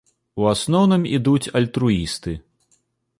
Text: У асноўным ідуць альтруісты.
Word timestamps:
У 0.43 0.47
асноўным 0.53 1.03
ідуць 1.17 1.51
альтруісты. 1.59 2.33